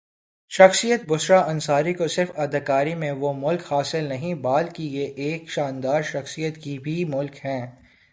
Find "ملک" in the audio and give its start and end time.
3.33-3.61, 7.05-7.35